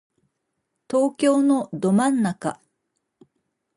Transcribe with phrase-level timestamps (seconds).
[0.89, 2.59] 東京のど真ん中